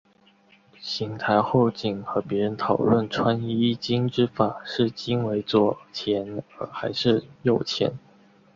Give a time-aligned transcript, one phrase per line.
[0.81, 7.91] 行台侯景和别人讨论穿衣衣襟之法是襟为左前还是右前。